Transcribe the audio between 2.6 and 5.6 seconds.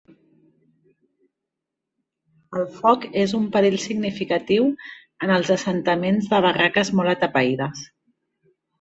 El foc és un perill significatiu en els